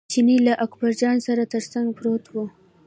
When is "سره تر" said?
1.27-1.63